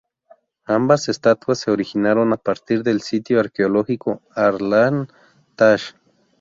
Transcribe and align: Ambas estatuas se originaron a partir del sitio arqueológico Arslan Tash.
Ambas 0.65 1.09
estatuas 1.09 1.59
se 1.59 1.69
originaron 1.69 2.33
a 2.33 2.37
partir 2.37 2.81
del 2.81 3.01
sitio 3.01 3.39
arqueológico 3.39 4.23
Arslan 4.33 5.07
Tash. 5.55 5.93